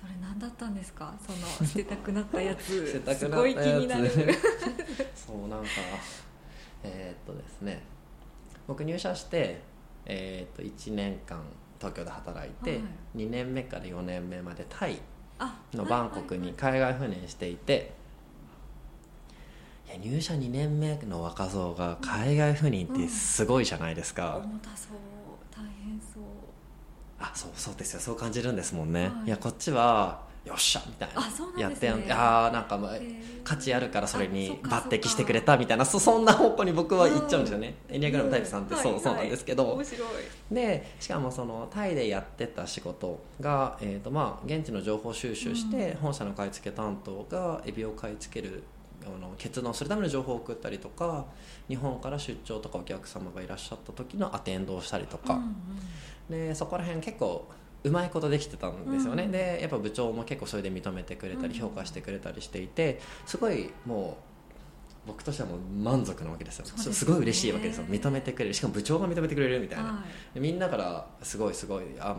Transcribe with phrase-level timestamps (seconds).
[0.00, 1.12] それ何だったんですか？
[1.24, 2.86] その 捨てたくなったやつ。
[2.86, 3.18] 捨てたくなったやつ。
[3.20, 4.10] すごい気になる。
[5.14, 5.68] そうなんか
[6.82, 7.82] えーっとですね。
[8.66, 9.60] 僕入社して、
[10.06, 11.42] えーっと1年間
[11.78, 12.80] 東京で働いて、はい
[13.16, 14.98] 2年目から4年目までタイ
[15.38, 17.92] あのバンコクに海外赴任していて、
[19.88, 24.96] いや入社2年目の若造が海外赴任ってすごいじゃないですか、重たそう大変そう
[27.20, 28.00] あそうそうですよ。
[28.00, 29.26] そう感じるんですもんね、はい。
[29.26, 31.60] い、やこっちはよっしゃみたいな。
[31.60, 32.92] やってやんあーなんかまあ
[33.44, 39.02] 価値あるからそれあに抜擢してくれたみたいなそそんな方向に僕は行っちゃうんですよね、エニアグラムタイプさんってそう,、はい。
[39.02, 40.54] そうなんですけど、面白い。
[40.54, 48.62] でしかもそのタイでやってた仕事が、えーとまあ、現地の情報収集して、本社の買い付け担当がエビを買い付ける
[49.04, 51.24] あの決断するための情報を送ったりとか
[51.68, 55.56] 日本から出張とかお客様がいらっしゃった時のアテンドをしたりとか、うんうん
[56.30, 57.48] でそこら辺結構
[57.82, 59.32] うまいことできてたんですよね、うん。
[59.32, 61.60] でやっぱ部長も結構それで認めてくれたりうん。
[61.60, 64.16] 評価してくれたりしていてすごいも
[65.06, 66.66] う僕としてはもう満足なわけですよ。
[66.66, 66.92] すよね。
[66.92, 67.84] すごい嬉しいわけですよ。
[67.86, 68.54] 認めてくれる。
[68.54, 70.34] しかも部長が認めてくれるみたいな、はい。
[70.34, 72.16] でみんなからすごいすごいあ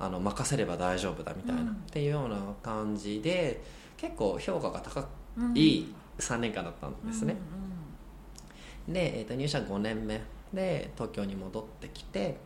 [0.00, 1.68] あの任せれば大丈夫だみたいな、うん。
[1.68, 3.62] っていうような感じで
[3.96, 5.56] 結構評価が高うん。
[5.56, 10.20] い3年間だったんですね、うんで、えー、と入社5年目
[10.52, 12.38] で東京に戻ってきて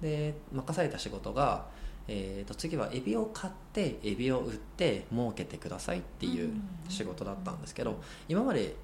[0.00, 1.66] で任された仕事が、
[2.08, 6.52] えー、と次はエビを買ってエビを売って儲けてくださいっていう
[6.88, 8.74] 仕事だったんですけど今まで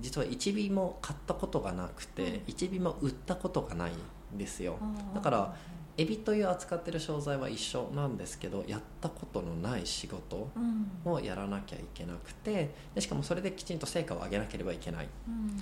[0.00, 3.92] 実は1尾も買ったことがなくて1尾も売ったことがない
[4.34, 4.76] んですよ。
[4.80, 5.54] うんだから
[5.98, 11.12] エビという扱ってる商材は一緒なんですけどやったことのない仕事うん。
[11.12, 15.08] をやらなきゃいけなくてでしかもそれできちんと成果を上げなければいけない。
[15.26, 15.60] うん。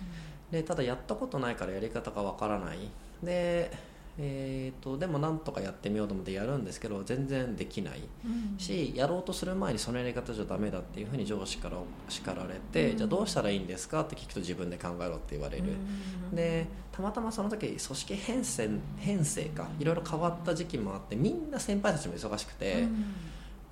[0.50, 2.90] でただやったことないからやり方がわからない。
[3.22, 3.70] で,、
[4.19, 8.58] えー、とでもなんとかやってみようと思ってやるんですけど全然できないうん。
[8.58, 11.77] しやろうとする前にそのやり方じゃダメだっていうふうに上司から
[12.08, 12.97] 叱られて、うん。
[12.97, 16.36] じゃあどうしたらいいんですかって聞くと自分で考えろって言われる、うん。
[16.36, 23.05] でたまたまその時組織編成編成かいろいろ変わった時期もあってみんな先輩たちも忙しくて、うん。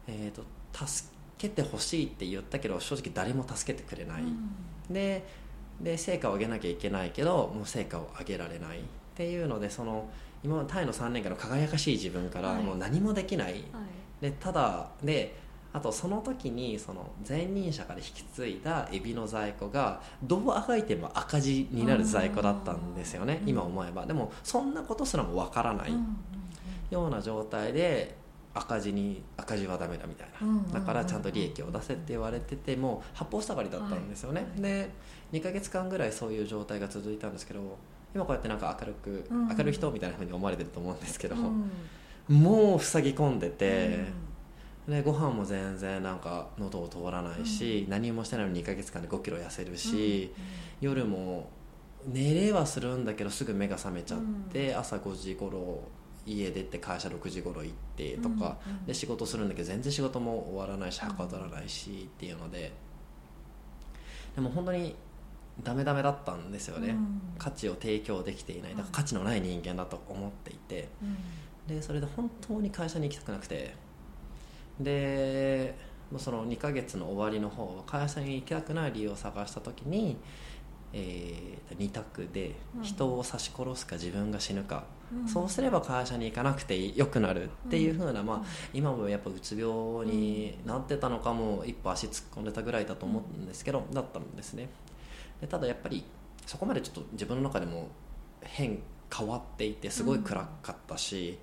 [0.06, 1.08] えー、と助
[1.38, 4.22] けてほしいって言ったけど正直誰も助けてくれない、
[4.90, 5.24] で
[5.80, 8.82] で成果を上げなきゃいけないけどもう成果を上げられないっ
[9.14, 10.08] ていうのでその
[10.44, 12.62] 今までタイの3年間の輝かしい自分からはい。
[12.62, 13.62] もう何もできない、はい。
[14.20, 23.48] でただであとその時にその前任者から引き継いだエビの在庫がどうあがいても赤字になる在庫だったんですよねうん。
[23.48, 24.06] 今思えば。
[24.06, 25.92] でもそんなことすらもわからない
[26.90, 28.14] ような状態で
[28.54, 34.62] 赤字に赤字はダメだみたいな、だからちゃんと利益を出せって言われてても八方塞がりだったんですよね、はい。
[34.62, 34.90] で
[35.32, 37.76] 2ヶ月間ぐらいそういう状態が続いたんですけど
[38.14, 39.48] 今こうやってなんか明るく、うん。
[39.48, 41.70] 明るい人みたいなふうに思われてると思うんですけど、うん。
[42.28, 44.06] もう塞ぎ込んでて、
[44.88, 50.32] でご飯も全然なんか喉を通らないし、何もしてないのに2ヶ月間で5キロ痩せるし、
[50.80, 51.48] 夜も
[52.06, 54.20] 寝れはするんだけどすぐ目が覚めちゃっ
[54.52, 55.82] て、朝5時頃
[56.26, 58.86] 家出て会社6時頃行ってとか、うんうん。
[58.86, 62.72] で仕事するんだけど全然仕事も終わらないしはかどらないしっていうので
[64.34, 64.94] でも本当に
[65.62, 67.20] ダメダメだったんですよね、うん。
[67.38, 68.72] 価値を提供できていない。
[68.72, 70.88] だから価値のない人間だと思っていて。
[71.02, 71.76] うん。
[71.76, 73.74] でそれで本当に会社に行きたくなくて。
[74.80, 75.74] で
[76.10, 80.16] もうその2ヶ月の終わりの方会社に行きたくない理由を探した時に、
[80.92, 82.82] えー、2択でうん。
[82.82, 85.28] 人を刺し殺すか自分が死ぬか、うん。
[85.28, 94.68] そうすれば会社に行かなくてよくなるっていう風な、まあ、今もやっぱうつ病になってたのかも一歩足突っ込んでたぐらいだと思うんですけど、だったんですね
[95.40, 96.04] でただやっぱり
[96.46, 97.88] そこまでちょっと自分の中でも
[98.42, 98.78] 変
[99.16, 101.38] 変わっていてすごい暗かったし、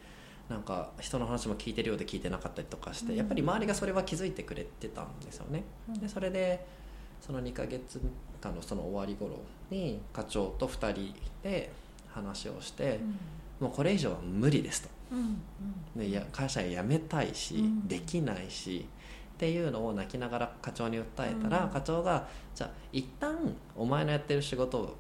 [0.50, 3.18] なんか人の話も聞いてるようで聞いてなかったりとかして、うん。
[3.18, 6.00] やっぱり周りがそれは気づいてくれてたんですよね、うん。
[6.00, 6.66] でそれで
[7.22, 8.02] その2ヶ月
[8.42, 11.72] 間のその終わり頃に課長と2人で
[12.10, 13.00] 話をして、
[13.60, 14.90] もうこれ以上は無理ですと。
[15.14, 15.20] うん。
[15.20, 16.00] うん。
[16.00, 17.88] でいや会社辞めたいし、うん。
[17.88, 18.86] できないし
[19.42, 21.70] っていうのを泣きながら課長に訴えたら、うん。
[21.72, 23.36] 課長がじゃあ一旦
[23.76, 24.96] お前のやってる仕事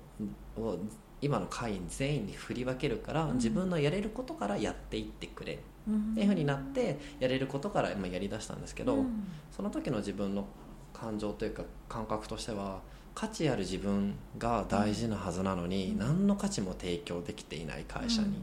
[0.57, 0.79] を
[1.21, 3.35] 今の会員全員に振り分けるから、うん。
[3.35, 5.53] 自分のやれることからやっていってくれ。
[5.53, 5.57] っ
[5.87, 6.15] うん。
[6.15, 9.27] ていうふうになってやれることからまあやりだしたんですけど、うん。
[9.55, 10.47] その時の自分の
[10.91, 12.81] 感情というか感覚としては
[13.13, 15.99] 価値ある自分が大事なはずなのに、うん。
[15.99, 18.41] 何の価値も提供できていない会社に。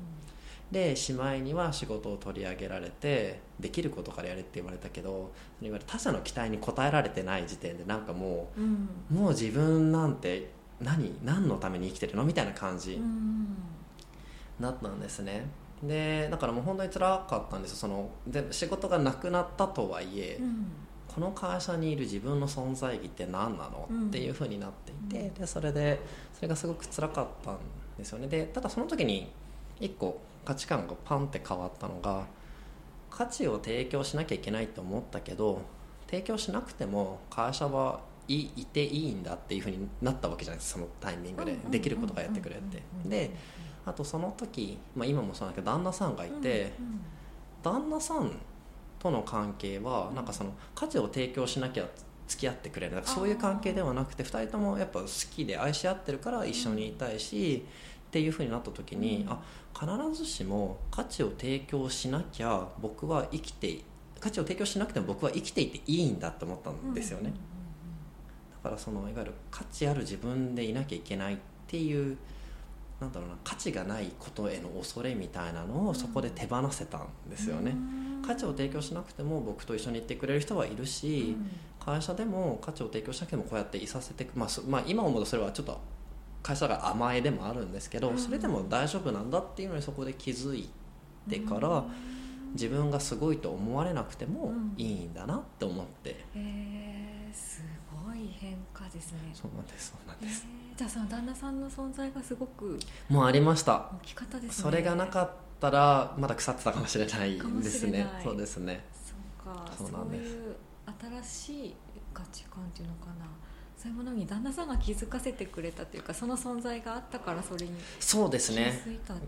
[0.70, 5.15] でしまいには仕事を取り上げられてできることからやれって言われたけどい
[5.70, 8.88] わゆる他者の期待に応えられてない時点でなんかもうん。
[9.11, 10.50] うもう自分なんて
[10.81, 12.25] 何何のために生きてるの？
[12.25, 13.49] みたいな感じうん。
[14.61, 15.47] だったんですね。
[15.82, 17.76] でだからもう本当に辛かったんですよ。
[17.79, 20.67] そので仕事がなくなったとはいえ、うん。
[21.06, 24.06] この会社にいる自分の存在意義って何なの、うん。
[24.09, 26.00] っていうふうになっていて、うんでそれで
[26.35, 27.59] それがすごく辛かったん
[27.97, 28.29] ですよね。
[28.29, 29.32] でただその時に
[29.80, 32.26] 一個価値観がパンって変わったのが
[33.10, 35.62] 価値を提供しなきゃいけないと思ったけど
[36.06, 41.56] 提供しなくても会社はいいていいんだっていうふうになったわけじゃないですかそのタイミングで。
[41.70, 43.30] できることがやってくれってで
[43.86, 46.72] あとその時、まあ、今もそうだけど旦那さんがいて、
[47.62, 48.30] 旦那さん
[48.98, 51.88] との関係はなんかその価値を提供しなきゃ
[52.26, 53.00] 付き合ってくれる。
[53.04, 57.64] そういう関係ではなくて2人ともやっぱ好きで愛し合ってるから一緒にいたいし、
[58.08, 59.31] っていうふうになった時に、うん。
[59.31, 59.40] あ
[59.78, 63.78] 必ずしも価値を提供しなきゃ僕は生きて
[64.19, 67.32] 価値を提供しなくても僕は生きていていいんだって思ったんですよね、
[68.64, 71.37] だからそのいわゆる価値ある自分でいなきゃいけないっ
[71.69, 72.16] ていう
[73.00, 77.76] なんだろうな価値がないことへの恐れみたいなのをそこで手放せたんですよね、
[78.26, 81.37] 価値を提供しなくても僕と一緒に行ってくれる人はいるし、
[81.78, 85.78] 会社でも価値を提供しなくてもこうやっていさせて、まあそまあ、今思うとそれはちょっと
[86.49, 88.19] 会社が甘えでもあるんですけど、うん。
[88.19, 90.71] それでも大丈夫なんだっていうのにそこで気づい
[91.29, 91.85] てから、
[92.55, 97.62] 自分がすごいと思われなくてもいいんだなって思って、えー、す
[98.06, 99.19] ごい変化ですね。
[99.35, 102.79] そうなんですそうなんです、えーじゃあその旦那さんの存在がすごく
[103.09, 103.91] もうありました。
[103.95, 104.62] 大きかったですね。
[104.62, 108.06] それがなかったらまだ腐ってたかもしれないですね。
[108.23, 108.85] そうですね。
[108.95, 109.15] そ
[109.50, 109.69] うか。
[109.77, 110.35] そうなんです。
[110.35, 110.55] いう
[111.23, 111.75] 新しい
[112.15, 113.27] 価値観っていうのかな
[113.80, 118.72] そういうものに旦那さんが気づかせてくれたというかその存在があったからそれにそうですね。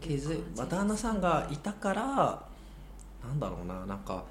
[0.00, 2.04] 気づいた旦那さんがいたから
[3.24, 4.24] なんだろうななんか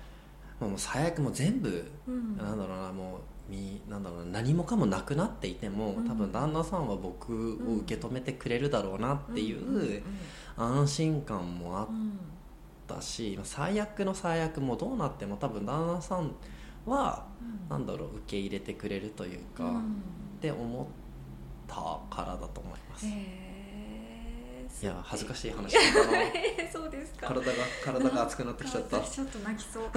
[0.60, 2.36] まあもう最悪もう全部うん。
[2.36, 6.08] なんだろうなもうみなんだろうな何もかもなくなっていてもうん。
[6.08, 10.04] 多分旦那さんは僕を受け止めてくれるだろうなっていう
[10.58, 12.20] 安心感もあっうん。
[12.88, 16.32] たしまあ最悪の最悪もどうなっても多分旦那さん
[16.90, 17.70] はうん。
[17.70, 20.02] なんだろう受け入れてくれるというか、っうん。
[20.42, 20.86] て思っ
[21.68, 21.76] た
[22.16, 25.76] からだと思います、いや恥ずかいしい話
[26.72, 27.28] そうですか。
[27.28, 27.54] 体が
[27.84, 28.98] 体が熱くなってきちゃった。
[29.04, 29.84] 私ちょっと泣きそう。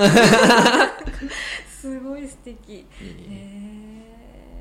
[1.69, 2.75] すごい素敵。
[2.75, 4.05] へえ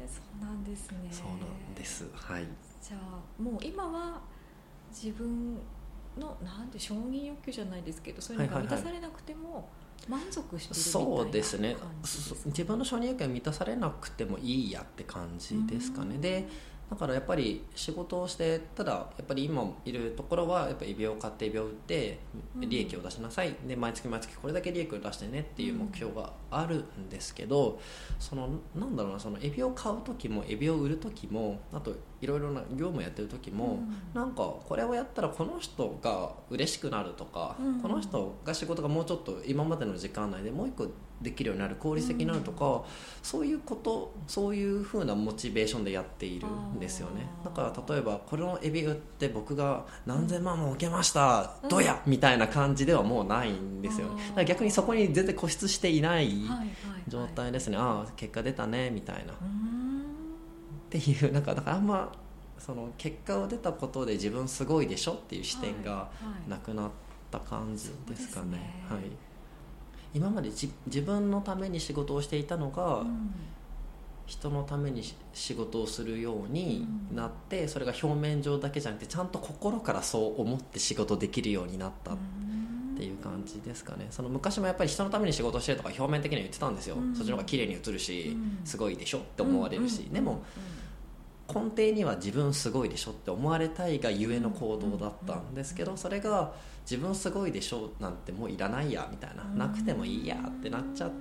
[0.03, 0.99] えそうなんですね。
[1.11, 1.33] そうな
[1.71, 2.05] んです。
[2.13, 2.45] はい。
[2.81, 4.21] じゃあもう今は
[4.91, 5.55] 自分
[6.17, 8.81] のなんで承認欲求じゃないですけどそういうのがはいはいはい。
[8.81, 9.80] 満たされなくても満足してる
[10.69, 11.75] みたいなそうですね。
[12.45, 16.15] 自分の承認欲求が満たされなくてもいいやって感じですかね。
[16.15, 16.21] うん。
[16.21, 16.47] で
[16.91, 22.19] だからやっぱり仕事をしてただやっぱり今いるところはやっぱり胃病買って胃病売って
[22.53, 22.69] うん。
[22.69, 23.55] 利益を出しなさい。
[23.65, 27.79] で毎月毎月これだけ利益を出してねっていう目標があるんですけど
[28.19, 33.95] そのなんだろうなそのエビを買う時もエビを売る時もあといろいろな業務やってる時も、うん。
[34.13, 37.79] なんかこれをやったらこの人が嬉しくなるとか、うん。
[37.81, 40.87] この人が仕事がもうちょっと今までの時間内でもう一個
[41.21, 42.83] できるようになる効率的になるとか、
[43.21, 47.27] そういうことそういうふうなモチベーションでやっているんですよね。
[47.43, 51.69] だから例えばこれのエビ売って僕が何千万も受けました、うん。
[51.69, 54.07] どうやみたいな感じではもうないんですよ。
[54.07, 56.67] ねだから逆にそこに全然固執していないはいはいはい。
[57.07, 59.33] 状態ですね、ああ結果出たねみたいな。
[59.33, 59.35] っ
[60.89, 62.11] ていうなんかだからあんま
[62.59, 66.09] その結果を出たことで自分すごいでしょっていう視点がは
[66.47, 66.49] い。
[66.49, 66.89] なくなっ
[67.31, 69.07] た感じですかね,、そうですね。
[69.07, 69.30] はい、
[70.13, 73.33] 今までじ自分のために仕事をしていたのが、うん。
[74.27, 82.17] 人のためにし仕事をするようになって、それが表面上だけじゃなくてちゃんと心からそう思って仕事できるようになったっ
[82.95, 84.07] ていう感じですかね。
[84.09, 87.13] その昔もやっぱり人のために仕事をしてるとか表面的には言ってたんですよ、うん。
[87.13, 88.65] そっちの方が綺麗に映るし、うん。
[88.65, 90.13] すごいでしょって思われるし、うん。
[90.13, 90.43] でも
[91.53, 96.53] 根底には自分すごいでしょって思われたいがゆえの行動だったんですけどそれが
[96.89, 99.57] 自分すごいでしょなんてもういらないやみたいなうん。
[99.57, 101.11] なくてもいいやってなっちゃっ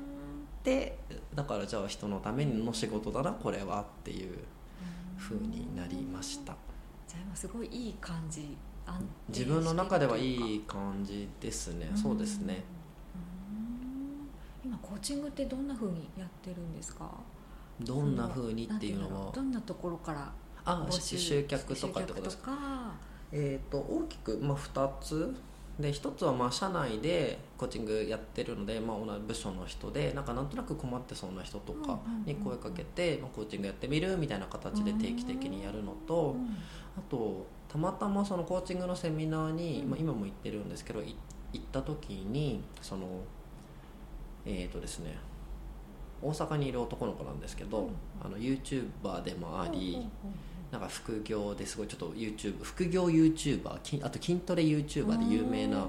[0.62, 0.98] て
[1.34, 4.38] だからじゃあ人のための仕事だなこれはっていう
[5.18, 6.54] 風になりました。
[7.08, 8.56] じゃあ今すごいいい感じ
[9.28, 11.90] 自分の中ではいい感じですね。
[11.94, 12.64] そうですね。
[14.64, 14.70] うん。
[14.70, 17.08] 今コーチングってどんな風にやってるんですか？
[17.80, 19.32] どんな風にっていうのは。
[19.32, 20.32] どんなところから
[20.64, 21.18] あ募集？
[21.18, 22.52] 集客とかってことですか？
[23.32, 25.34] えー、と大きく、まあ、2つ。
[25.78, 36.56] で1つはまあ社内でコーチングやってるので、まあ、同じ部署の人でなんかなんとなく困ってそうな人とかに声かけて、まあ、コーチングやってみるみたいな形で定期的にやるのと、うん
[36.98, 39.90] あとたまたまそのコーチングのセミナーに、うん。
[39.90, 41.16] まあ、今も行ってるんですけどい
[41.52, 43.06] 行った時にその
[44.44, 45.16] えっ、とですね
[46.22, 47.90] 大阪にいる男の子なんですけど、うん。
[48.22, 50.10] あの YouTuber でもあり、うんうん
[50.70, 55.84] なんか副業ですごいちょっと YouTube 副業 YouTuber きあと筋トレ YouTuber で有名な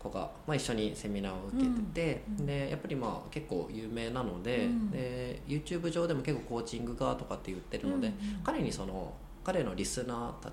[0.00, 4.90] 子が、まあ、一緒にセミナーを受けてて、うんでやっぱりまあ結構有名なので,、うん。
[4.90, 9.12] で YouTube 上でも結構コーチングがとかって言ってるので、うん彼にその
[9.44, 10.50] 彼のリスナーた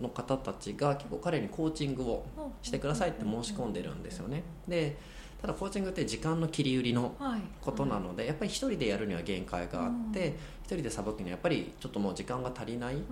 [0.00, 2.24] の方たちが結構彼にコーチングを
[2.62, 4.44] してくださいって申し込んでるんですよね。
[4.68, 4.96] で
[5.40, 7.40] ただコーチングって時間の切り売りのはい。
[7.60, 10.34] ことなので、やっぱり一人でやるには限界があって、うん。
[10.34, 10.38] 一
[10.74, 13.02] 人でさばくにはやっぱりちょっともう時間が足りないうん。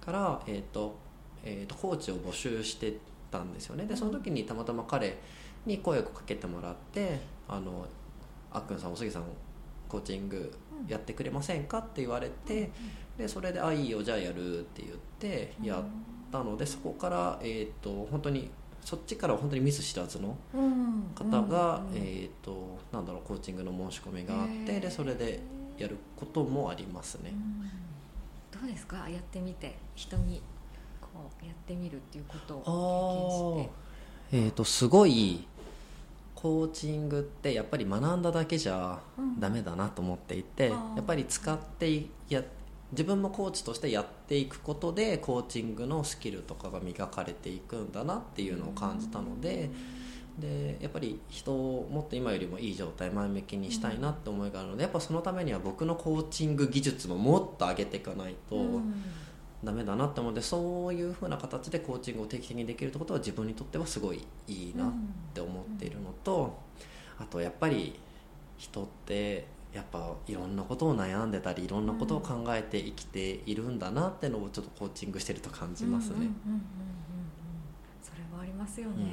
[0.00, 0.96] から、えーと
[1.44, 2.94] えー、とコーチを募集して
[3.30, 3.84] たんですよね。
[3.86, 5.16] でその時にたまたま彼
[5.64, 7.86] に声をかけてもらって「あの
[8.52, 9.24] あっくんさんおすぎさん
[9.88, 10.52] コーチング
[10.88, 12.70] やってくれませんか?」って言われて
[13.18, 15.84] でそれで「あいいよじゃあやる」って言ってやっ
[16.32, 18.50] たのでそこから、えー、と本当に
[18.86, 25.40] そっちから本当にミス知らずのうん方が、うんえー、となんだろうコーチングの申し込みがあってでそれで
[25.76, 27.32] やることもありますね。
[27.32, 27.34] う
[28.56, 28.60] ん。
[28.60, 29.08] どうですか？
[29.08, 29.76] やってみて。
[29.96, 30.40] 人に
[31.00, 31.08] こ
[31.42, 33.68] うやってみるっていうことを
[34.30, 34.46] 経験して。
[34.46, 35.48] えー、とすごい
[36.36, 39.40] コーチングってやっぱり学んだだけじゃうん。
[39.40, 42.44] ダメだなと思っていて、やっぱり使っていや
[42.92, 49.70] 自分もコーチとしてやっていくことでコーチングのスキルとかが磨かれていくんだなっていうのを感じたので。
[50.38, 59.02] でやっぱり人をもっと今よりもいい状態前向きにしたいなって思いがあるのでやっぱそのためには僕のコーチング技術ももっと上げていかないと、うん
[59.64, 64.92] ダメだなって思うのでそういうふうな形でコーチングを定期的にできるってことは自分にとってはすごいいいなっ
[65.32, 66.58] て思っているのと、
[67.18, 67.98] あとやっぱり
[68.58, 76.14] 人ってやっぱいろんなことを悩んでたりいろんなことを考えて生きているんだなってのをちょっとコーチングしてると感じますね。
[76.14, 76.60] うんうんうんうんうん。
[78.02, 79.04] それはありますよね、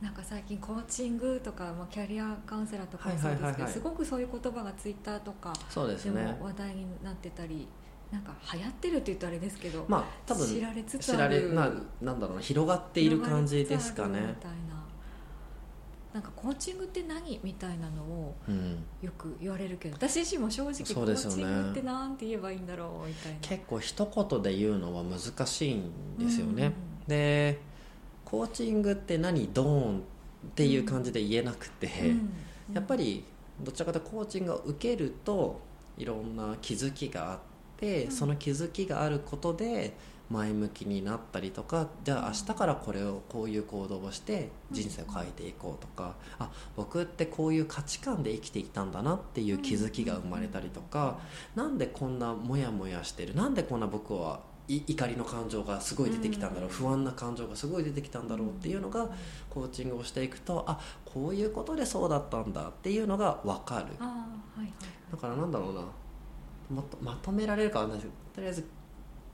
[0.00, 3.72] なんか最近コーチングとか、まあ、キャリアカウンセラーとかもそうですけど、はいはいはいはい。
[3.72, 6.38] すごくそういう言葉がツイッターとかそうでもね。
[6.40, 7.66] 話題になってたり
[8.12, 11.68] なんか流行ってるって言うとあれですけど、まあ多分知られつつ知らあるれな
[12.00, 14.20] なんだろうな広がっている感じですかね。
[14.20, 14.83] みたいな
[16.14, 23.38] なんかコーチングって何みたいなのをうん、よく言われるけど私自身も正直コーチングってなんて言えばいいんだろうみたいな。
[23.40, 26.72] 結構一言で言うのは難しいんですよね、うん
[27.08, 27.60] で
[28.24, 30.00] コーチングって何ドーンっ
[30.54, 32.30] ていう感じで言えなくて、うん
[32.72, 33.22] やっぱり
[33.60, 35.60] どちらかというとコーチングを受けると
[35.98, 37.38] いろんな気づきがあっ
[37.76, 38.10] て、うん。
[38.10, 39.92] その気づきがあることで
[40.30, 51.18] 前向きになったりとかじゃあ明日からこれをこういう行動をして人生を変えていこうとか、あ僕ってこういう価値観で生きてきたんだなっていう気づきが生まれたりとか、
[51.54, 56.74] なんでこんなモヤモヤしてるなんでこんな僕はい怒りの感情がすごい出てきたんだろう、うん。
[56.74, 59.10] 不安な感情がすごい出てきたんだろうっていうのが
[59.50, 63.86] コーチングをしていくとあこういうことでそうだったんだっていうのが分かる。
[64.00, 64.16] あーは
[64.56, 64.72] いはい。
[65.12, 65.82] だからなんだろうな。
[66.70, 68.64] まとまとめられるかはないですけどとりあえず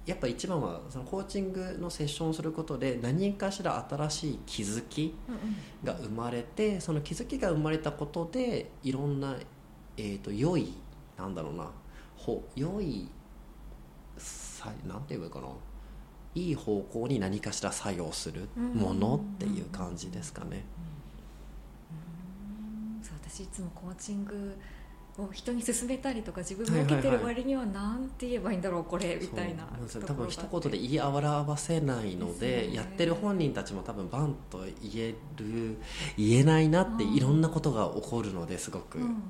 [0.06, 5.40] やっぱ一番はそのコーチングのセッションをすることで何かしら新しい気づきうんうん。
[5.84, 9.36] が生まれてその気づきが生まれたことでいろんな、
[9.96, 10.74] えー、と良い
[11.16, 11.70] なんだろうな
[12.16, 13.08] ほ良い
[14.16, 15.48] さなんて言えばいいかな。
[16.34, 20.64] いい方向に何かしら作用するものっていう感じですかね。
[21.90, 23.02] うん。
[23.02, 24.56] そう私いつもコーチング
[25.22, 26.92] を人に勧めたりとか自分はいはい。
[26.92, 29.66] はいも受けてる割にはなんて言えばいいんだろうこれみたいな
[30.06, 32.74] 多分一言で言い表せないのでね。
[32.74, 35.76] やってる本人たちも多分バンと言える
[36.16, 37.14] 言えないなってうん。
[37.14, 39.20] いろんなことが起こるのですごく、っうんうんうん。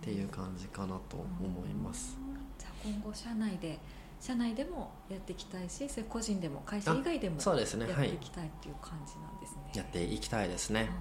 [0.00, 2.26] ていう感じかなと思います、うん
[2.58, 3.78] じゃあ今後社内で
[4.20, 7.84] 社内でもやっていきたいし個人でも会社以外でもそうですね。
[7.84, 7.92] はい。
[7.92, 10.82] やっていきたいっていう感じなんですね、やっていきたいですね。
[10.82, 11.00] うんうん。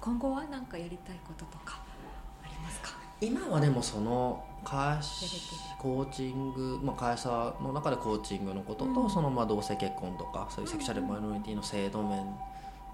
[0.00, 1.80] 今後は何かやりたいこととか
[2.42, 3.03] ありますか？
[3.26, 4.98] 今はでもその会
[5.78, 7.28] コーチング、まあ、会社
[7.62, 9.10] の中でコーチングのことと、うん。
[9.10, 12.26] そのまあ同性結婚とかそういうセクシャルマイノリティの制度面っ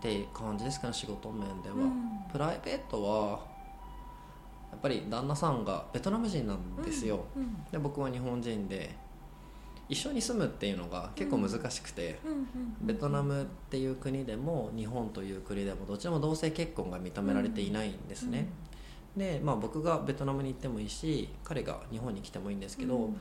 [0.02, 1.92] て感じですかね仕事面では、うん。
[2.32, 3.40] プライベートは
[4.70, 7.64] やっぱり旦那さんがベトナム人なんですよ、うん。
[7.70, 8.94] で僕は日本人で
[9.88, 12.20] 一緒に住むっていうのが結構難しくて、
[12.80, 18.46] ベトナムっていう国でも日本という国でもどちらも同性結婚が認められていないんですね、
[19.16, 23.16] で、まあ、僕がベトナムに行ってもいいし彼が日本に来てもいいんですけど、うん。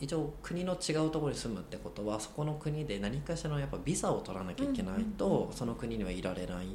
[0.00, 6.70] 一応国の違うところに住むってことはそこの国で何かしらのやっぱビザを取らなきゃいけないと、うんうんうんその国にはいられない、う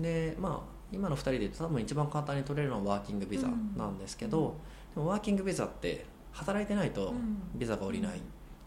[0.00, 0.02] ん。
[0.02, 3.46] でまあ今の2人で言うと多分一番簡単に取れるのはワーキングビザ
[3.76, 4.56] なんですけど、
[4.94, 7.38] でもワーキングビザって働いてないとうん。
[7.54, 8.20] ビザが下りない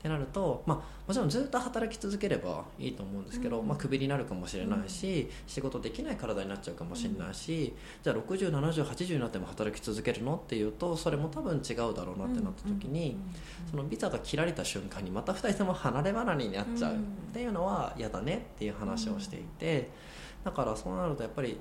[0.06, 3.68] ってなると、まあ、もちろんずっと働き続ければいいと思うんですけど、うん。
[3.68, 10.36] まあ、クビになるかもしれないし、仕事できない体になっちゃうかもしれないし、じゃあ607080になっても働き続けるの？
[10.36, 13.18] っていうとそれも多分違うだろうなってなった時に、
[13.72, 16.94] そのビザが切られた瞬間にまた2人とも離れ離れになっちゃう。
[16.94, 16.98] っ
[17.34, 19.90] ていうのは嫌だねっていう話をしていて。
[20.44, 21.58] だからそうなるとやっぱり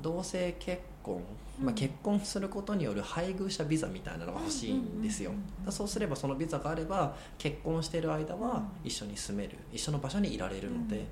[0.00, 1.22] 同性結婚、
[1.60, 1.66] うん。
[1.66, 5.32] まあ、結婚することによる配偶者ビザみたいなのが欲しいんですよ。
[5.70, 8.88] そうすればそのビザがあれば結婚している間はうん。
[8.88, 11.06] 一緒に住める一緒の場所にいられるので、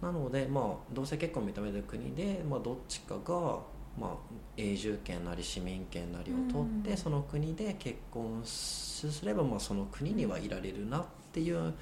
[0.00, 3.58] なので、まあ、同性結婚を認める国で、まあ、どっちかが、
[3.98, 4.16] まあ、
[4.56, 11.74] 永住権なり市民権なりを取って、うんその国で結婚すれば、まあ、その国にはいられるなっていう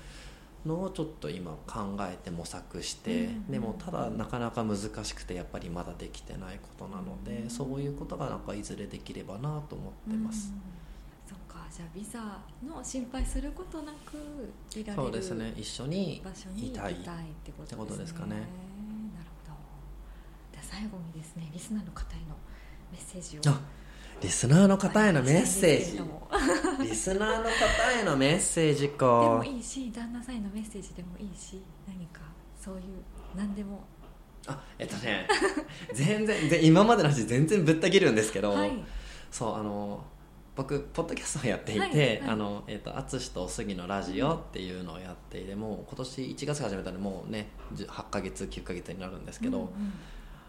[0.67, 7.51] のをちょっと今考えて模索して、うんでもただなかなか難しくてやっぱりまだできてないことなので、うん。
[7.51, 10.53] そういうことがなんかいずれできればなと思ってます。
[10.53, 10.61] うん
[11.27, 15.55] そっかじゃあビザの心配することなくいられるそうですね。
[15.57, 16.23] 一緒に
[16.57, 16.97] いたいっ
[17.43, 18.37] てことですかね。
[18.37, 18.47] なる
[19.47, 19.53] ほど。
[20.53, 22.37] では最後にですねリスナーの方への
[22.93, 23.53] メッセージを。
[23.53, 23.61] あ
[24.23, 26.01] リスナーの方へのメッセージ。
[26.83, 32.21] リスナーの方へのメッセージでかもいいし旦那さんへのメッセージでもいいし何か
[32.61, 32.83] そういう
[33.37, 33.85] 何でも。
[34.47, 35.27] あえっとね
[35.95, 38.73] 全然ぜ今までの話全然ぶった切るんですけど、はい。
[39.31, 40.05] そうあの
[40.57, 42.21] 僕ポッドキャストをやっていて、はいはい。
[42.23, 49.71] あのえっと淳と杉のラジオっていうのをやっていてもう今年1月始めたんでもうね10 8ヶ月9ヶ月になるんですけど、うんうん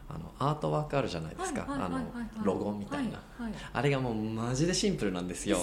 [0.08, 2.04] あのアートワークあるじゃないですか、はいはいはいはい。
[2.36, 3.54] あのロゴみたいな、はいはい。
[3.74, 5.58] あれがもうマジでシンプルなんですよ。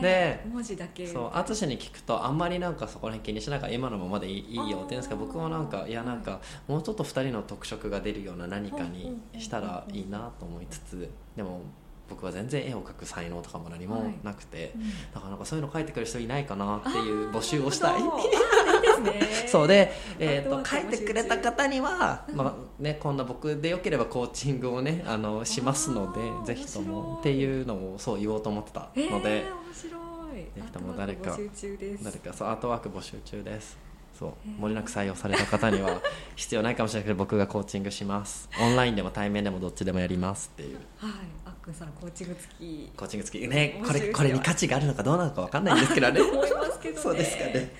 [0.00, 1.06] で文字だけ。
[1.06, 11.60] そう淳に聞くとあんまりなんかそこら辺気にしないから今のままでいいいいよって言うんですけど僕はなんかいやなんかもうちょっと2人の特色が出るような何かにしたらいいなと思いつつでも
[12.08, 14.82] 僕は全然絵を描く才能とかも何もなくて、うん
[15.14, 18.00] だからなんかそういうの書いてくる人いないかなっていう募集をしたい
[18.96, 19.48] ですね。
[19.48, 21.02] そうで、えー、と書いて。
[21.02, 26.12] くれた方には、うんまあね、今度僕でよければコーチングをねあのしますの
[26.44, 30.02] でぜひともっていうのをそう言おうと思ってたえー、ので、面白い。
[30.34, 32.04] ぜひとも誰かアートワーク募集中です。
[32.04, 33.78] 誰かそうアートワーク募集中です。
[34.18, 34.60] そうへー。
[34.60, 36.00] 漏れなく採用された方には
[36.36, 38.48] 必要ないかもしれないけど僕がコーチングします。
[38.60, 40.76] オンラインでも対面でもどっちでもやりますっていう。
[40.98, 41.10] はい。
[41.44, 42.92] あっくんさんのコーチング付き。
[42.96, 43.48] コーチング付き。
[43.48, 46.20] ねこれこれに価値があるのかどうなのか分かんないんですけどね。
[46.20, 47.00] と 思いますけどね。
[47.00, 47.74] そうですかね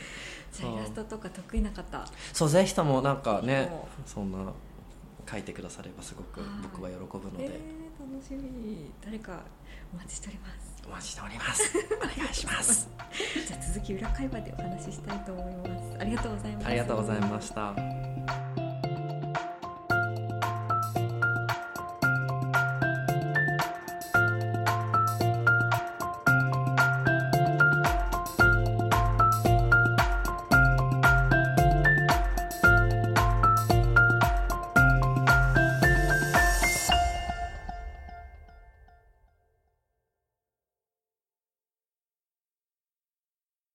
[0.52, 2.04] じゃあイラストとか得意な方。
[2.32, 4.52] そうぜひともなんかねもそんな
[5.30, 7.52] 書いてくださればすごく僕は喜ぶのえー、で、
[7.98, 8.90] 楽しみ。
[9.04, 9.40] 誰か
[9.92, 10.82] お待ちしております。
[10.86, 11.72] お待ちしております。
[11.96, 12.88] お願いします。
[13.46, 15.82] じゃあ続き裏会話でお話ししたいと思います。
[15.98, 18.01] ありがとうございますありがとうございました